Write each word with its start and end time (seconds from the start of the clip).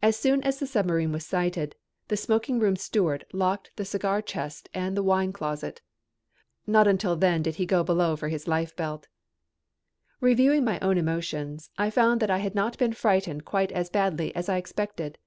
As 0.00 0.16
soon 0.16 0.42
as 0.44 0.58
the 0.58 0.66
submarine 0.66 1.12
was 1.12 1.26
sighted, 1.26 1.76
the 2.06 2.16
smoking 2.16 2.58
room 2.58 2.74
steward 2.74 3.26
locked 3.34 3.70
the 3.76 3.84
cigar 3.84 4.22
chest 4.22 4.70
and 4.72 4.96
the 4.96 5.02
wine 5.02 5.30
closet. 5.30 5.82
Not 6.66 6.88
until 6.88 7.16
then 7.16 7.42
did 7.42 7.56
he 7.56 7.66
go 7.66 7.84
below 7.84 8.16
for 8.16 8.28
his 8.28 8.48
lifebelt. 8.48 9.08
Reviewing 10.22 10.64
my 10.64 10.80
own 10.80 10.96
emotions, 10.96 11.68
I 11.76 11.90
found 11.90 12.20
that 12.20 12.30
I 12.30 12.38
had 12.38 12.54
not 12.54 12.78
been 12.78 12.94
frightened 12.94 13.44
quite 13.44 13.70
as 13.72 13.90
badly 13.90 14.34
as 14.34 14.48
I 14.48 14.56
expected. 14.56 15.18